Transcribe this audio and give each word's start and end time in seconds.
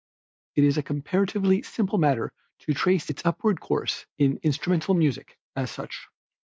It 0.55 0.63
is 0.63 0.79
a 0.79 0.81
comparatively 0.81 1.61
simple 1.61 1.99
matter 1.99 2.33
to 2.61 2.73
trace 2.73 3.07
its 3.11 3.23
upward 3.23 3.61
course 3.61 4.07
in 4.17 4.39
instrumental 4.41 4.95
music, 4.95 5.37
as 5.55 5.69
such. 5.69 6.07